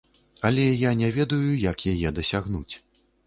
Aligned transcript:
Але 0.49 0.63
я 0.87 0.93
не 1.01 1.09
ведаю, 1.17 1.51
як 1.65 1.85
яе 1.93 2.09
дасягнуць. 2.21 2.75